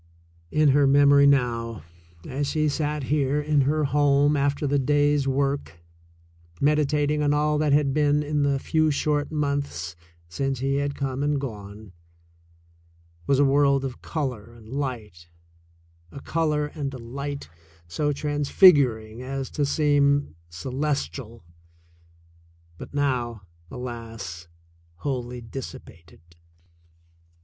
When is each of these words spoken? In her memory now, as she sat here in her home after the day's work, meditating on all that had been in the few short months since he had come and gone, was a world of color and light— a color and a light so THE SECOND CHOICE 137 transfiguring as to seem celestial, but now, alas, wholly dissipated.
In 0.49 0.69
her 0.69 0.87
memory 0.87 1.27
now, 1.27 1.83
as 2.27 2.47
she 2.47 2.67
sat 2.69 3.03
here 3.03 3.39
in 3.39 3.61
her 3.61 3.83
home 3.83 4.35
after 4.35 4.65
the 4.65 4.79
day's 4.79 5.27
work, 5.27 5.77
meditating 6.59 7.21
on 7.21 7.35
all 7.35 7.59
that 7.59 7.71
had 7.71 7.93
been 7.93 8.23
in 8.23 8.41
the 8.41 8.57
few 8.57 8.89
short 8.89 9.31
months 9.31 9.95
since 10.27 10.57
he 10.57 10.77
had 10.77 10.95
come 10.95 11.21
and 11.21 11.39
gone, 11.39 11.91
was 13.27 13.37
a 13.37 13.45
world 13.45 13.85
of 13.85 14.01
color 14.01 14.51
and 14.55 14.69
light— 14.69 15.29
a 16.11 16.19
color 16.19 16.65
and 16.73 16.95
a 16.95 16.97
light 16.97 17.43
so 17.87 18.07
THE 18.11 18.17
SECOND 18.17 18.45
CHOICE 18.47 18.51
137 18.57 18.73
transfiguring 18.73 19.21
as 19.21 19.51
to 19.51 19.65
seem 19.67 20.33
celestial, 20.49 21.43
but 22.79 22.91
now, 22.91 23.43
alas, 23.69 24.47
wholly 24.95 25.41
dissipated. 25.41 26.21